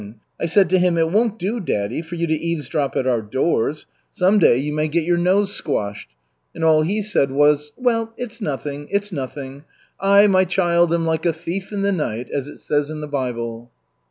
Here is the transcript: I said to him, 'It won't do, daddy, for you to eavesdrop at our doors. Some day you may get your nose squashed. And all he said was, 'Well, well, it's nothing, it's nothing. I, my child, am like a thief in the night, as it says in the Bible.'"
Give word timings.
I 0.39 0.47
said 0.47 0.67
to 0.71 0.79
him, 0.79 0.97
'It 0.97 1.11
won't 1.11 1.37
do, 1.37 1.59
daddy, 1.59 2.01
for 2.01 2.15
you 2.15 2.25
to 2.25 2.33
eavesdrop 2.33 2.95
at 2.95 3.05
our 3.05 3.21
doors. 3.21 3.85
Some 4.13 4.39
day 4.39 4.57
you 4.57 4.73
may 4.73 4.87
get 4.87 5.03
your 5.03 5.19
nose 5.19 5.53
squashed. 5.53 6.09
And 6.55 6.63
all 6.63 6.81
he 6.81 7.03
said 7.03 7.29
was, 7.29 7.71
'Well, 7.77 8.05
well, 8.05 8.13
it's 8.17 8.41
nothing, 8.41 8.87
it's 8.89 9.11
nothing. 9.11 9.63
I, 9.99 10.25
my 10.25 10.43
child, 10.45 10.91
am 10.91 11.05
like 11.05 11.27
a 11.27 11.33
thief 11.33 11.71
in 11.71 11.83
the 11.83 11.91
night, 11.91 12.31
as 12.31 12.47
it 12.47 12.57
says 12.57 12.89
in 12.89 13.01
the 13.01 13.07
Bible.'" 13.07 13.69